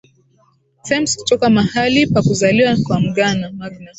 Thames 0.83 1.17
kutoka 1.17 1.49
mahali 1.49 2.07
pa 2.07 2.21
kuzaliwa 2.21 2.77
kwa 2.83 3.01
Magna 3.01 3.49